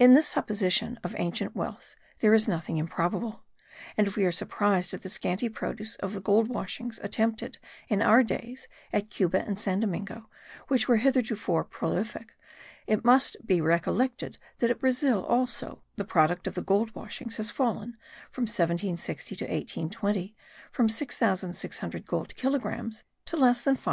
[0.00, 3.44] In this supposition of ancient wealth there is nothing improbable;
[3.96, 8.02] and if we are surprised at the scanty produce of the gold washings attempted in
[8.02, 10.28] our days at Cuba and San Domingo,
[10.66, 12.34] which were heretofore so prolific,
[12.88, 17.52] it must be recollected that at Brazil also the product of the gold washings has
[17.52, 17.96] fallen,
[18.32, 20.34] from 1760 to 1820,
[20.72, 23.84] from 6600 gold kilogrammes to less than 595.